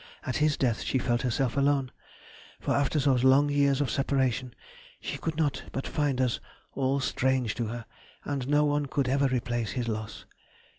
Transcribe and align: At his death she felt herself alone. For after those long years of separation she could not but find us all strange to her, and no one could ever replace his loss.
At 0.25 0.37
his 0.37 0.57
death 0.57 0.81
she 0.81 0.97
felt 0.97 1.21
herself 1.21 1.55
alone. 1.55 1.91
For 2.59 2.73
after 2.73 2.97
those 2.97 3.23
long 3.23 3.49
years 3.51 3.81
of 3.81 3.91
separation 3.91 4.55
she 4.99 5.19
could 5.19 5.37
not 5.37 5.61
but 5.71 5.85
find 5.85 6.19
us 6.19 6.39
all 6.73 6.99
strange 6.99 7.53
to 7.53 7.67
her, 7.67 7.85
and 8.25 8.47
no 8.47 8.65
one 8.65 8.87
could 8.87 9.07
ever 9.07 9.27
replace 9.27 9.73
his 9.73 9.87
loss. 9.87 10.25